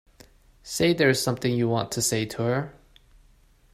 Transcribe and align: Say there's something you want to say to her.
Say 0.63 0.93
there's 0.93 1.21
something 1.21 1.53
you 1.55 1.69
want 1.69 1.91
to 1.91 2.01
say 2.01 2.25
to 2.25 2.41
her. 2.41 2.73